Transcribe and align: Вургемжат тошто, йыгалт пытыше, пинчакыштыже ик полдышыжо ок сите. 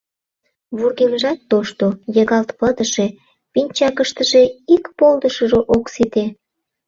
Вургемжат 0.77 1.39
тошто, 1.51 1.85
йыгалт 2.15 2.49
пытыше, 2.59 3.07
пинчакыштыже 3.53 4.43
ик 4.73 4.83
полдышыжо 4.97 5.59
ок 5.75 5.85
сите. 5.93 6.25